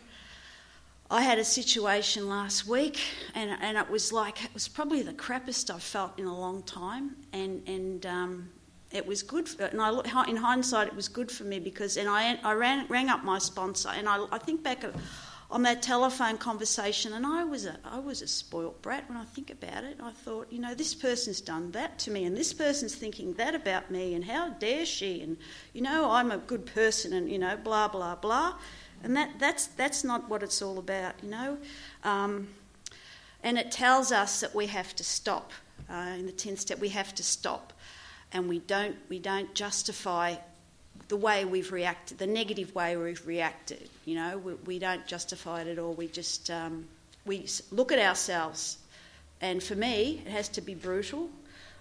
I 1.10 1.22
had 1.22 1.38
a 1.38 1.44
situation 1.44 2.28
last 2.28 2.66
week, 2.66 2.98
and, 3.34 3.56
and 3.60 3.76
it 3.76 3.88
was 3.88 4.12
like, 4.12 4.44
it 4.44 4.52
was 4.52 4.66
probably 4.66 5.02
the 5.02 5.12
crappiest 5.12 5.70
I've 5.72 5.82
felt 5.82 6.18
in 6.18 6.24
a 6.26 6.36
long 6.36 6.62
time. 6.62 7.16
And, 7.32 7.66
and 7.68 8.06
um, 8.06 8.48
it 8.90 9.06
was 9.06 9.22
good, 9.22 9.48
for, 9.48 9.64
and 9.64 9.80
I, 9.80 10.24
in 10.28 10.36
hindsight, 10.36 10.88
it 10.88 10.96
was 10.96 11.08
good 11.08 11.30
for 11.30 11.44
me 11.44 11.58
because, 11.58 11.96
and 11.96 12.08
I, 12.08 12.38
I 12.42 12.52
ran, 12.52 12.86
rang 12.88 13.08
up 13.08 13.22
my 13.22 13.38
sponsor, 13.38 13.90
and 13.90 14.08
I, 14.08 14.24
I 14.32 14.38
think 14.38 14.62
back 14.62 14.84
on 15.50 15.62
that 15.62 15.80
telephone 15.82 16.36
conversation, 16.36 17.14
and 17.14 17.26
I 17.26 17.44
was 17.44 17.64
a 17.64 17.76
I 17.84 17.98
was 17.98 18.20
a 18.20 18.26
spoilt 18.26 18.82
brat 18.82 19.08
when 19.08 19.16
I 19.16 19.24
think 19.24 19.50
about 19.50 19.84
it. 19.84 19.98
I 20.02 20.10
thought, 20.10 20.46
you 20.50 20.58
know, 20.58 20.74
this 20.74 20.94
person's 20.94 21.40
done 21.40 21.70
that 21.72 21.98
to 22.00 22.10
me, 22.10 22.24
and 22.24 22.36
this 22.36 22.52
person's 22.52 22.94
thinking 22.94 23.32
that 23.34 23.54
about 23.54 23.90
me, 23.90 24.14
and 24.14 24.24
how 24.24 24.50
dare 24.50 24.84
she? 24.84 25.22
And 25.22 25.38
you 25.72 25.80
know, 25.80 26.10
I'm 26.10 26.30
a 26.30 26.38
good 26.38 26.66
person, 26.66 27.14
and 27.14 27.30
you 27.30 27.38
know, 27.38 27.56
blah 27.56 27.88
blah 27.88 28.14
blah, 28.14 28.54
and 29.02 29.16
that 29.16 29.38
that's 29.38 29.68
that's 29.68 30.04
not 30.04 30.28
what 30.28 30.42
it's 30.42 30.60
all 30.60 30.78
about, 30.78 31.14
you 31.22 31.30
know. 31.30 31.58
Um, 32.04 32.48
and 33.42 33.56
it 33.56 33.70
tells 33.70 34.12
us 34.12 34.40
that 34.40 34.54
we 34.54 34.66
have 34.66 34.94
to 34.96 35.04
stop 35.04 35.52
uh, 35.88 36.14
in 36.18 36.26
the 36.26 36.32
tenth 36.32 36.60
step. 36.60 36.78
We 36.78 36.90
have 36.90 37.14
to 37.14 37.22
stop, 37.22 37.72
and 38.32 38.48
we 38.48 38.58
don't 38.60 38.96
we 39.08 39.18
don't 39.18 39.54
justify 39.54 40.36
the 41.08 41.16
way 41.16 41.44
we've 41.44 41.72
reacted, 41.72 42.18
the 42.18 42.26
negative 42.26 42.74
way 42.74 42.96
we've 42.96 43.26
reacted. 43.26 43.88
You 44.04 44.16
know, 44.16 44.38
we, 44.38 44.54
we 44.54 44.78
don't 44.78 45.06
justify 45.06 45.62
it 45.62 45.68
at 45.68 45.78
all. 45.78 45.94
We 45.94 46.08
just 46.08 46.50
um, 46.50 46.86
we 47.24 47.46
look 47.70 47.92
at 47.92 47.98
ourselves, 47.98 48.78
and 49.40 49.62
for 49.62 49.74
me, 49.74 50.22
it 50.26 50.30
has 50.30 50.48
to 50.50 50.60
be 50.60 50.74
brutal. 50.74 51.30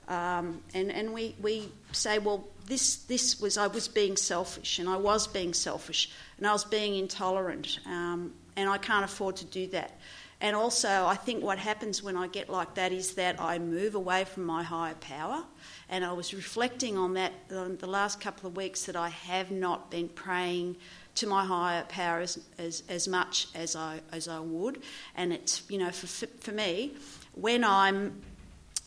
Um, 0.07 0.61
and 0.73 0.91
and 0.91 1.13
we, 1.13 1.35
we 1.41 1.69
say, 1.91 2.19
well, 2.19 2.47
this 2.65 2.97
this 2.97 3.41
was 3.41 3.57
I 3.57 3.67
was 3.67 3.87
being 3.87 4.15
selfish, 4.15 4.79
and 4.79 4.87
I 4.87 4.97
was 4.97 5.27
being 5.27 5.53
selfish, 5.53 6.11
and 6.37 6.47
I 6.47 6.53
was 6.53 6.63
being 6.63 6.95
intolerant, 6.95 7.79
um, 7.85 8.33
and 8.55 8.69
I 8.69 8.77
can't 8.77 9.03
afford 9.03 9.35
to 9.37 9.45
do 9.45 9.67
that. 9.67 9.99
And 10.39 10.55
also, 10.55 11.05
I 11.07 11.15
think 11.15 11.43
what 11.43 11.57
happens 11.57 12.03
when 12.03 12.15
I 12.15 12.27
get 12.27 12.47
like 12.47 12.75
that 12.75 12.91
is 12.91 13.13
that 13.13 13.41
I 13.41 13.57
move 13.57 13.95
away 13.95 14.23
from 14.23 14.45
my 14.45 14.61
higher 14.61 14.93
power 14.95 15.43
and 15.89 16.05
I 16.05 16.13
was 16.13 16.33
reflecting 16.33 16.95
on 16.97 17.15
that 17.15 17.33
the 17.49 17.87
last 17.87 18.21
couple 18.21 18.47
of 18.47 18.55
weeks 18.55 18.85
that 18.85 18.95
I 18.95 19.09
have 19.09 19.49
not 19.49 19.89
been 19.89 20.09
praying 20.09 20.75
to 21.15 21.25
my 21.25 21.43
higher 21.43 21.83
power 21.85 22.19
as, 22.19 22.39
as, 22.59 22.83
as 22.87 23.07
much 23.07 23.47
as 23.55 23.75
I, 23.75 23.99
as 24.11 24.27
I 24.27 24.39
would. 24.39 24.83
And 25.15 25.33
it's, 25.33 25.63
you 25.69 25.79
know, 25.79 25.89
for, 25.89 26.05
for 26.05 26.51
me, 26.51 26.93
when 27.33 27.63
I'm, 27.63 28.21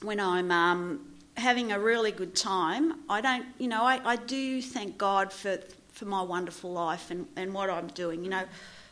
when 0.03 0.21
I'm 0.21 0.53
um, 0.53 1.15
having 1.37 1.73
a 1.73 1.81
really 1.81 2.13
good 2.13 2.37
time, 2.37 3.01
I 3.09 3.21
don't, 3.21 3.47
you 3.59 3.67
know, 3.67 3.83
I, 3.83 4.01
I 4.05 4.17
do 4.17 4.63
thank 4.63 4.99
God 4.99 5.33
for, 5.33 5.59
for 5.93 6.05
my 6.05 6.23
wonderful 6.23 6.71
life 6.71 7.11
and, 7.11 7.27
and 7.35 7.53
what 7.53 7.71
I'm 7.71 7.89
doing. 7.89 8.23
You 8.23 8.31
know, 8.31 8.45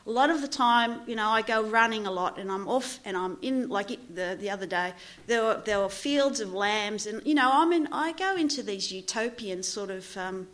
a 0.09 0.11
lot 0.11 0.31
of 0.31 0.41
the 0.41 0.49
time, 0.49 1.03
you 1.07 1.15
know, 1.15 1.29
I 1.29 1.43
go 1.43 1.62
running 1.62 2.07
a 2.07 2.11
lot 2.11 2.38
and 2.38 2.50
I'm 2.50 2.67
off 2.67 2.99
and 3.05 3.15
I'm 3.15 3.37
in, 3.43 3.69
like 3.69 3.91
it, 3.91 4.15
the, 4.17 4.38
the 4.41 4.49
other 4.49 4.65
day, 4.65 4.95
there 5.27 5.43
were, 5.43 5.62
there 5.67 5.81
were 5.81 5.91
fields 5.91 6.41
of 6.41 6.55
lambs 6.55 7.07
and, 7.07 7.25
you 7.27 7.35
know, 7.35 7.50
I'm 7.53 7.75
in, 7.75 7.88
I 7.93 8.12
go 8.12 8.35
into 8.35 8.62
these 8.62 8.91
utopian 8.91 9.62
sort 9.62 9.91
of 9.91 10.17
um, 10.17 10.49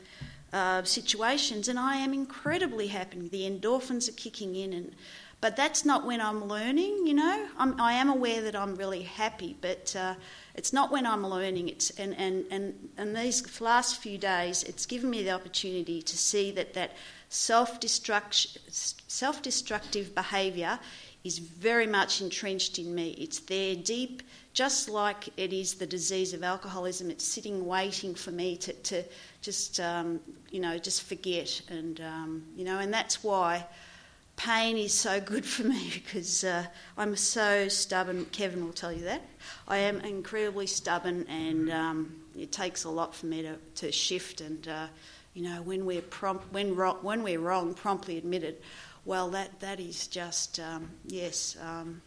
uh, 0.53 0.83
situations 0.83 1.69
and 1.69 1.79
I 1.79 1.99
am 1.99 2.13
incredibly 2.13 2.89
happy. 2.89 3.29
The 3.29 3.49
endorphins 3.49 4.09
are 4.09 4.13
kicking 4.13 4.57
in 4.57 4.73
and, 4.73 4.93
but 5.41 5.55
that's 5.55 5.85
not 5.85 6.05
when 6.05 6.21
I'm 6.21 6.49
learning, 6.49 7.07
you 7.07 7.15
know. 7.15 7.47
I'm, 7.57 7.81
I 7.81 7.93
am 7.93 8.09
aware 8.09 8.43
that 8.43 8.57
I'm 8.57 8.75
really 8.75 9.03
happy, 9.03 9.57
but 9.61 9.95
uh, 9.95 10.15
it's 10.57 10.73
not 10.73 10.91
when 10.91 11.07
I'm 11.07 11.25
learning. 11.25 11.69
It's 11.69 11.91
and, 11.91 12.17
and, 12.19 12.45
and, 12.51 12.89
and 12.97 13.15
these 13.15 13.61
last 13.61 14.01
few 14.01 14.19
days, 14.19 14.65
it's 14.65 14.87
given 14.87 15.11
me 15.11 15.23
the 15.23 15.31
opportunity 15.33 16.03
to 16.03 16.17
see 16.17 16.51
that 16.53 16.75
that 16.75 16.93
self 17.35 17.81
destructive 19.43 20.15
behaviour 20.15 20.79
is 21.25 21.39
very 21.39 21.87
much 21.87 22.21
entrenched 22.21 22.79
in 22.79 22.95
me. 22.95 23.11
It's 23.13 23.41
there 23.41 23.75
deep, 23.75 24.23
just 24.53 24.89
like 24.91 25.31
it 25.39 25.53
is 25.53 25.75
the 25.75 25.87
disease 25.87 26.35
of 26.35 26.43
alcoholism. 26.45 27.11
It's 27.11 27.25
sitting 27.25 27.67
waiting 27.67 28.15
for 28.15 28.31
me 28.31 28.57
to, 28.59 28.73
to 28.75 29.03
just, 29.41 29.81
um, 29.81 30.21
you 30.51 30.61
know, 30.61 30.77
just 30.79 31.03
forget. 31.03 31.63
And, 31.69 32.01
um, 32.03 32.45
you 32.55 32.65
know, 32.65 32.79
and 32.79 32.93
that's 32.93 33.25
why 33.25 33.67
pain 34.37 34.77
is 34.77 34.93
so 34.93 35.21
good 35.21 35.47
for 35.47 35.65
me 35.65 35.91
because 35.95 36.45
uh, 36.45 36.67
I'm 36.99 37.17
so 37.17 37.69
stubborn. 37.69 38.27
Kevin 38.27 38.65
will 38.65 38.73
tell 38.73 38.93
you 38.93 39.05
that. 39.05 39.23
I 39.67 39.79
am 39.79 40.01
incredibly 40.01 40.67
stubborn 40.67 41.27
and 41.29 41.71
um, 41.73 42.17
it 42.39 42.53
takes 42.53 42.85
a 42.85 42.91
lot 42.91 43.15
for 43.15 43.27
me 43.27 43.43
to, 43.43 43.57
to 43.77 43.91
shift 43.91 44.43
and 44.43 44.69
uh, 44.69 44.87
you 45.35 45.43
know, 45.43 45.63
when 45.63 45.85
we're 45.85 46.01
prompt, 46.01 46.53
when 46.53 46.77
when 46.77 47.23
we're 47.23 47.41
wrong, 47.41 47.75
promptly 47.75 48.17
admit 48.17 48.45
it. 48.45 48.63
Well, 49.05 49.31
that 49.31 49.61
that 49.61 49.81
is 49.81 50.07
just 50.07 50.61
um, 50.61 50.91
yes, 51.07 51.57
um, 51.61 52.01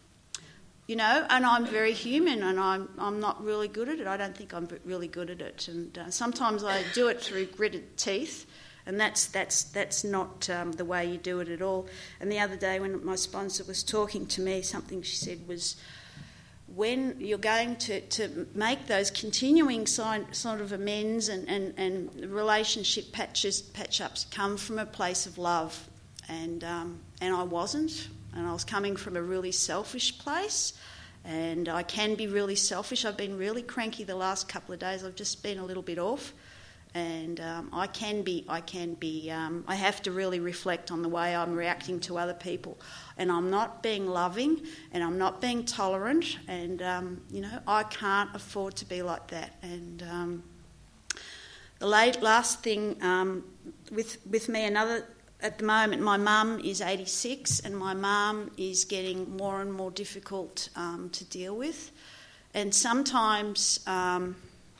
you 0.86 0.96
know. 0.96 1.26
And 1.28 1.44
I'm 1.44 1.66
very 1.66 1.92
human, 1.92 2.42
and 2.42 2.58
I'm 2.58 2.88
I'm 2.98 3.20
not 3.20 3.44
really 3.44 3.68
good 3.68 3.88
at 3.88 4.00
it. 4.00 4.06
I 4.06 4.16
don't 4.16 4.36
think 4.36 4.54
I'm 4.54 4.66
really 4.84 5.08
good 5.08 5.30
at 5.30 5.40
it, 5.40 5.68
and 5.68 5.96
uh, 5.96 6.10
sometimes 6.10 6.64
I 6.64 6.82
do 6.94 7.08
it 7.08 7.20
through 7.20 7.46
gritted 7.46 7.96
teeth. 7.96 8.46
And 8.86 8.98
that's 8.98 9.26
that's 9.26 9.64
that's 9.64 10.02
not 10.02 10.48
um, 10.48 10.72
the 10.72 10.84
way 10.86 11.04
you 11.04 11.18
do 11.18 11.40
it 11.40 11.50
at 11.50 11.60
all. 11.60 11.88
And 12.20 12.32
the 12.32 12.38
other 12.38 12.56
day, 12.56 12.80
when 12.80 13.04
my 13.04 13.16
sponsor 13.16 13.62
was 13.64 13.82
talking 13.82 14.24
to 14.28 14.40
me, 14.40 14.62
something 14.62 15.02
she 15.02 15.16
said 15.16 15.46
was, 15.46 15.76
when 16.78 17.16
you're 17.18 17.38
going 17.38 17.74
to, 17.74 18.00
to 18.02 18.46
make 18.54 18.86
those 18.86 19.10
continuing 19.10 19.84
sign, 19.84 20.32
sort 20.32 20.60
of 20.60 20.70
amends 20.70 21.28
and, 21.28 21.48
and, 21.48 21.74
and 21.76 22.30
relationship 22.30 23.10
patches, 23.10 23.60
patch 23.60 24.00
ups 24.00 24.26
come 24.30 24.56
from 24.56 24.78
a 24.78 24.86
place 24.86 25.26
of 25.26 25.38
love. 25.38 25.88
And, 26.28 26.62
um, 26.62 27.00
and 27.20 27.34
I 27.34 27.42
wasn't, 27.42 28.06
and 28.32 28.46
I 28.46 28.52
was 28.52 28.62
coming 28.62 28.94
from 28.94 29.16
a 29.16 29.22
really 29.22 29.50
selfish 29.50 30.18
place. 30.18 30.72
And 31.24 31.68
I 31.68 31.82
can 31.82 32.14
be 32.14 32.28
really 32.28 32.54
selfish. 32.54 33.04
I've 33.04 33.16
been 33.16 33.36
really 33.36 33.62
cranky 33.62 34.04
the 34.04 34.14
last 34.14 34.48
couple 34.48 34.72
of 34.72 34.78
days. 34.78 35.02
I've 35.02 35.16
just 35.16 35.42
been 35.42 35.58
a 35.58 35.64
little 35.64 35.82
bit 35.82 35.98
off 35.98 36.32
and 36.94 37.40
um, 37.40 37.68
I 37.72 37.86
can 37.86 38.22
be, 38.22 38.44
I 38.48 38.60
can 38.60 38.94
be, 38.94 39.30
um, 39.30 39.64
I 39.68 39.74
have 39.74 40.02
to 40.02 40.12
really 40.12 40.40
reflect 40.40 40.90
on 40.90 41.02
the 41.02 41.08
way 41.08 41.34
I'm 41.34 41.54
reacting 41.54 42.00
to 42.00 42.18
other 42.18 42.34
people, 42.34 42.78
and 43.16 43.30
I'm 43.30 43.50
not 43.50 43.82
being 43.82 44.06
loving, 44.06 44.62
and 44.92 45.02
I'm 45.04 45.18
not 45.18 45.40
being 45.40 45.64
tolerant, 45.64 46.38
and 46.48 46.82
um, 46.82 47.20
you 47.30 47.42
know 47.42 47.58
I 47.66 47.82
can't 47.84 48.34
afford 48.34 48.76
to 48.76 48.84
be 48.84 49.02
like 49.02 49.28
that. 49.28 49.54
And 49.62 50.02
um, 50.10 50.42
the 51.78 51.86
late, 51.86 52.22
last 52.22 52.62
thing 52.62 52.96
um, 53.02 53.44
with 53.92 54.18
with 54.28 54.48
me, 54.48 54.64
another 54.64 55.06
at 55.40 55.58
the 55.58 55.64
moment, 55.64 56.02
my 56.02 56.16
mum 56.16 56.58
is 56.58 56.80
86, 56.80 57.60
and 57.60 57.76
my 57.76 57.94
mum 57.94 58.50
is 58.56 58.84
getting 58.84 59.36
more 59.36 59.60
and 59.60 59.72
more 59.72 59.92
difficult 59.92 60.68
um, 60.74 61.10
to 61.12 61.24
deal 61.26 61.54
with, 61.54 61.92
and 62.54 62.74
sometimes 62.74 63.80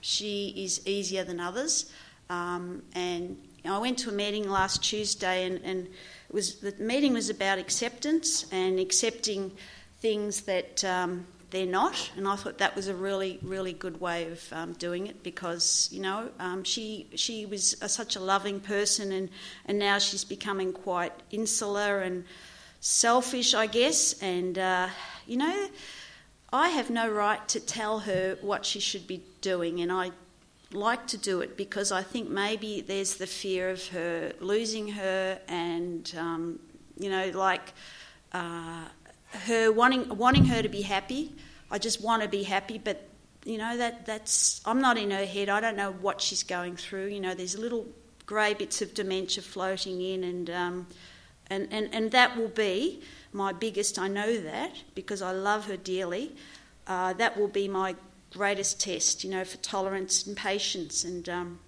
she 0.01 0.55
is 0.57 0.87
easier 0.87 1.25
than 1.25 1.41
others. 1.41 1.91
Um, 2.31 2.83
and 2.95 3.39
I 3.65 3.79
went 3.79 3.99
to 3.99 4.11
a 4.11 4.13
meeting 4.13 4.49
last 4.49 4.83
Tuesday, 4.83 5.47
and, 5.47 5.61
and 5.65 5.87
it 5.87 6.35
was 6.35 6.57
the 6.57 6.73
meeting 6.79 7.15
was 7.15 7.31
about 7.31 7.59
acceptance 7.59 8.47
and 8.53 8.79
accepting 8.79 9.53
things 10.01 10.43
that 10.43 10.85
um, 10.85 11.27
they're 11.51 11.67
not. 11.67 12.11
And 12.17 12.29
I 12.29 12.37
thought 12.37 12.59
that 12.59 12.77
was 12.77 12.89
a 12.89 12.95
really, 12.95 13.39
really 13.43 13.73
good 13.73 14.01
way 14.01 14.31
of 14.31 14.53
um, 14.53 14.73
doing 14.75 15.07
it 15.07 15.23
because 15.23 15.89
you 15.91 16.01
know 16.01 16.31
um, 16.39 16.65
she 16.65 17.09
she 17.15 17.47
was 17.47 17.77
a, 17.81 17.89
such 17.89 18.17
a 18.17 18.21
loving 18.21 18.61
person, 18.61 19.13
and 19.13 19.29
and 19.65 19.79
now 19.79 19.99
she's 19.99 20.25
becoming 20.25 20.73
quite 20.73 21.13
insular 21.31 22.01
and 22.01 22.25
selfish, 22.81 23.55
I 23.55 23.67
guess. 23.67 24.21
And 24.23 24.59
uh, 24.59 24.89
you 25.27 25.39
know, 25.39 25.69
I 26.53 26.69
have 26.71 26.91
no 26.91 27.11
right 27.11 27.47
to 27.49 27.61
tell 27.61 28.01
her 28.01 28.39
what 28.41 28.65
she 28.67 28.81
should 28.81 29.07
be 29.07 29.23
doing, 29.41 29.81
and 29.81 29.91
I 29.91 30.13
like 30.73 31.07
to 31.09 31.17
do 31.17 31.41
it 31.41 31.57
because 31.57 31.91
I 31.93 32.03
think 32.03 32.29
maybe 32.29 32.81
there's 32.81 33.17
the 33.17 33.27
fear 33.27 33.71
of 33.71 33.87
her 33.89 34.33
losing 34.41 34.89
her, 34.89 35.41
and 35.49 36.13
um, 36.17 36.59
you 36.99 37.11
know, 37.11 37.31
like 37.35 37.73
uh, 38.33 38.85
her 39.47 39.73
wanting 39.73 40.17
wanting 40.17 40.47
her 40.47 40.63
to 40.63 40.69
be 40.69 40.83
happy. 40.83 41.35
I 41.71 41.79
just 41.79 42.03
want 42.03 42.23
to 42.23 42.29
be 42.29 42.43
happy, 42.43 42.79
but 42.79 43.09
you 43.45 43.59
know 43.59 43.77
that 43.77 44.07
that's 44.07 44.61
I'm 44.65 44.81
not 44.81 44.99
in 44.99 45.11
her 45.11 45.25
head. 45.25 45.49
I 45.49 45.61
don't 45.61 45.77
know 45.77 45.93
what 45.93 46.21
she's 46.21 46.43
going 46.43 46.77
through. 46.77 47.07
You 47.07 47.21
know, 47.21 47.35
there's 47.35 47.59
little 47.59 47.87
grey 48.27 48.55
bits 48.55 48.83
of 48.83 48.95
dementia 48.95 49.43
floating 49.43 50.01
in, 50.01 50.25
and 50.25 50.51
um, 50.51 50.87
and, 51.49 51.69
and 51.71 51.89
and 51.95 52.11
that 52.11 52.37
will 52.37 52.49
be 52.49 53.03
my 53.33 53.53
biggest. 53.53 53.99
I 53.99 54.09
know 54.09 54.39
that 54.41 54.73
because 54.95 55.23
I 55.23 55.33
love 55.33 55.67
her 55.67 55.77
dearly. 55.77 56.37
Uh, 56.87 57.13
that 57.15 57.37
will 57.37 57.49
be 57.49 57.69
my 57.69 57.95
greatest 58.33 58.81
test, 58.81 59.25
you 59.25 59.31
know, 59.31 59.45
for 59.45 59.57
tolerance 59.59 60.27
and 60.27 60.37
patience. 60.37 61.05
And 61.05 61.29
um, 61.29 61.59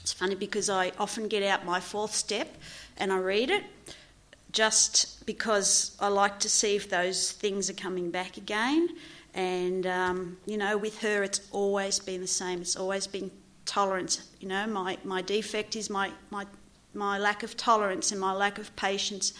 it's 0.00 0.12
funny 0.12 0.34
because 0.34 0.70
I 0.70 0.92
often 0.98 1.28
get 1.28 1.42
out 1.42 1.64
my 1.64 1.80
fourth 1.80 2.14
step 2.14 2.56
and 2.96 3.12
I 3.12 3.18
read 3.18 3.50
it 3.50 3.64
just 4.52 5.26
because 5.26 5.96
I 6.00 6.08
like 6.08 6.40
to 6.40 6.48
see 6.48 6.76
if 6.76 6.88
those 6.88 7.32
things 7.32 7.68
are 7.68 7.74
coming 7.74 8.10
back 8.10 8.36
again. 8.36 8.88
And, 9.34 9.86
um, 9.86 10.38
you 10.46 10.56
know, 10.56 10.78
with 10.78 10.98
her, 11.00 11.22
it's 11.22 11.40
always 11.50 11.98
been 11.98 12.22
the 12.22 12.26
same. 12.26 12.62
It's 12.62 12.76
always 12.76 13.06
been 13.06 13.30
tolerance. 13.66 14.26
You 14.40 14.48
know, 14.48 14.66
my, 14.66 14.96
my 15.04 15.20
defect 15.20 15.76
is 15.76 15.90
my, 15.90 16.10
my, 16.30 16.46
my 16.94 17.18
lack 17.18 17.42
of 17.42 17.56
tolerance 17.56 18.12
and 18.12 18.20
my 18.20 18.32
lack 18.32 18.58
of 18.58 18.74
patience 18.76 19.34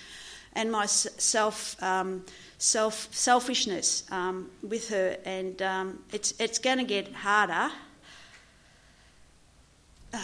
and 0.53 0.71
my 0.71 0.85
self. 0.85 1.83
Um, 1.83 2.25
self 2.59 3.09
selfishness 3.13 4.05
um, 4.11 4.51
with 4.63 4.89
her, 4.91 5.17
and 5.25 5.61
um, 5.63 5.99
it's 6.13 6.35
it's 6.39 6.59
going 6.59 6.79
to 6.79 6.85
get 6.85 7.13
harder. 7.13 7.73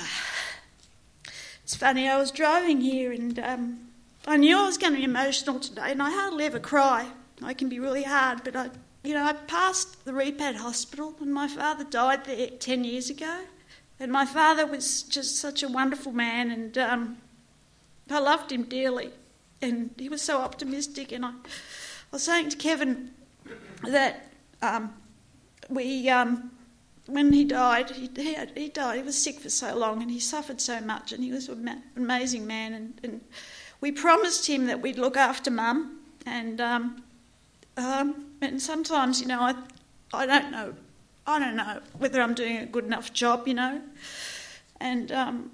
It's 1.64 1.76
funny. 1.76 2.06
I 2.06 2.18
was 2.18 2.32
driving 2.32 2.82
here, 2.82 3.12
and 3.12 3.38
um, 3.38 3.78
I 4.26 4.36
knew 4.36 4.58
I 4.58 4.66
was 4.66 4.76
going 4.76 4.92
to 4.92 4.98
be 4.98 5.04
emotional 5.04 5.58
today, 5.58 5.92
and 5.92 6.02
I 6.02 6.10
hardly 6.10 6.44
ever 6.44 6.58
cry. 6.58 7.08
I 7.40 7.54
can 7.54 7.70
be 7.70 7.78
really 7.78 8.02
hard, 8.02 8.44
but 8.44 8.54
I, 8.56 8.68
you 9.02 9.14
know, 9.14 9.24
I 9.24 9.32
passed 9.32 10.04
the 10.04 10.12
Repat 10.12 10.56
Hospital, 10.56 11.14
and 11.20 11.32
my 11.32 11.48
father 11.48 11.84
died 11.84 12.26
there 12.26 12.48
ten 12.48 12.84
years 12.84 13.08
ago, 13.08 13.44
and 13.98 14.12
my 14.12 14.26
father 14.26 14.66
was 14.66 15.02
just 15.04 15.36
such 15.36 15.62
a 15.62 15.68
wonderful 15.68 16.12
man, 16.12 16.50
and 16.50 16.76
um, 16.76 17.18
I 18.10 18.18
loved 18.18 18.52
him 18.52 18.64
dearly, 18.64 19.10
and 19.62 19.94
he 19.96 20.10
was 20.10 20.20
so 20.20 20.42
optimistic, 20.42 21.10
and 21.12 21.24
I. 21.24 21.32
I 22.12 22.16
was 22.16 22.24
saying 22.24 22.50
to 22.50 22.58
Kevin 22.58 23.10
that 23.88 24.30
um, 24.60 24.92
we, 25.70 26.10
um, 26.10 26.50
when 27.06 27.32
he 27.32 27.42
died, 27.42 27.88
he, 27.90 28.10
he, 28.14 28.34
had, 28.34 28.52
he, 28.54 28.68
died. 28.68 28.98
He 28.98 29.02
was 29.02 29.16
sick 29.16 29.40
for 29.40 29.48
so 29.48 29.74
long 29.74 30.02
and 30.02 30.10
he 30.10 30.20
suffered 30.20 30.60
so 30.60 30.78
much, 30.82 31.12
and 31.12 31.24
he 31.24 31.32
was 31.32 31.48
an 31.48 31.82
amazing 31.96 32.46
man. 32.46 32.74
And, 32.74 33.00
and, 33.02 33.20
we 33.80 33.90
promised 33.90 34.46
him 34.46 34.66
that 34.66 34.80
we'd 34.80 34.98
look 34.98 35.16
after 35.16 35.50
Mum, 35.50 35.98
and 36.24 36.60
um, 36.60 37.02
um, 37.76 38.26
and 38.40 38.62
sometimes, 38.62 39.20
you 39.20 39.26
know, 39.26 39.40
I 39.40 39.54
I 40.14 40.24
don't 40.24 40.52
know, 40.52 40.74
I 41.26 41.40
don't 41.40 41.56
know 41.56 41.80
whether 41.98 42.22
I'm 42.22 42.34
doing 42.34 42.58
a 42.58 42.66
good 42.66 42.84
enough 42.84 43.12
job, 43.12 43.48
you 43.48 43.54
know, 43.54 43.82
and 44.80 45.10
um, 45.10 45.50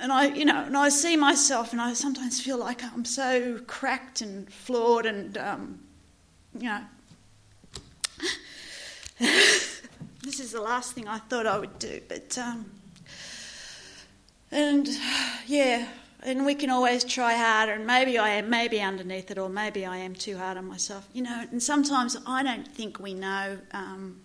and 0.00 0.12
I, 0.12 0.28
you 0.28 0.44
know, 0.44 0.64
and 0.64 0.76
I 0.76 0.88
see 0.88 1.16
myself, 1.16 1.72
and 1.72 1.80
I 1.80 1.92
sometimes 1.92 2.40
feel 2.40 2.58
like 2.58 2.82
I'm 2.82 3.04
so 3.04 3.60
cracked 3.66 4.20
and 4.22 4.50
flawed, 4.52 5.06
and 5.06 5.36
um, 5.38 5.80
you 6.58 6.68
know, 6.68 6.80
this 9.18 10.40
is 10.40 10.52
the 10.52 10.60
last 10.60 10.94
thing 10.94 11.06
I 11.06 11.18
thought 11.18 11.46
I 11.46 11.58
would 11.58 11.78
do, 11.78 12.00
but 12.08 12.36
um, 12.38 12.70
and 14.50 14.88
yeah, 15.46 15.86
and 16.22 16.44
we 16.44 16.54
can 16.54 16.70
always 16.70 17.04
try 17.04 17.34
harder, 17.34 17.72
and 17.72 17.86
maybe 17.86 18.18
I 18.18 18.30
am, 18.30 18.50
maybe 18.50 18.80
underneath 18.80 19.30
it, 19.30 19.38
or 19.38 19.48
maybe 19.48 19.86
I 19.86 19.98
am 19.98 20.14
too 20.14 20.36
hard 20.36 20.56
on 20.56 20.66
myself, 20.66 21.08
you 21.12 21.22
know. 21.22 21.44
And 21.50 21.62
sometimes 21.62 22.16
I 22.26 22.42
don't 22.42 22.66
think 22.66 22.98
we 22.98 23.14
know 23.14 23.58
um, 23.72 24.20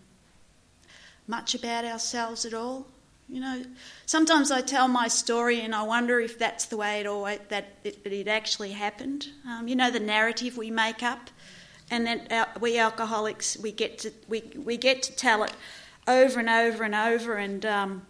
much 1.28 1.56
about 1.56 1.86
ourselves 1.86 2.46
at 2.46 2.54
all. 2.54 2.88
You 3.28 3.40
know, 3.40 3.64
sometimes 4.06 4.52
I 4.52 4.62
tell 4.62 4.88
my 4.88 5.08
story 5.08 5.62
and 5.62 5.74
I 5.74 5.82
wonder 5.82 6.20
if 6.20 6.38
that's 6.38 6.66
the 6.66 6.78
way 6.78 7.00
it 7.00 7.08
always 7.08 7.40
that 7.50 7.66
it, 7.84 8.00
it 8.06 8.28
actually 8.28 8.72
happened. 8.72 9.30
Um, 9.48 9.68
you 9.68 9.76
know, 9.76 9.90
the 9.90 10.00
narrative 10.00 10.58
we 10.58 10.70
make 10.70 11.02
up, 11.02 11.32
and 11.90 12.06
then 12.06 12.28
our, 12.30 12.48
we 12.60 12.78
alcoholics 12.78 13.58
we 13.58 13.72
get 13.72 13.98
to 14.00 14.12
we 14.28 14.44
we 14.56 14.78
get 14.78 15.02
to 15.04 15.16
tell 15.16 15.44
it 15.44 15.54
over 16.08 16.40
and 16.40 16.50
over 16.50 16.84
and 16.84 16.94
over, 16.94 17.34
and 17.34 17.66
um, 17.66 18.06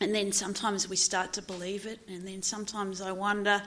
and 0.00 0.14
then 0.14 0.32
sometimes 0.32 0.88
we 0.88 0.96
start 0.96 1.34
to 1.34 1.42
believe 1.42 1.84
it, 1.84 2.00
and 2.08 2.26
then 2.26 2.42
sometimes 2.42 3.02
I 3.02 3.12
wonder 3.12 3.62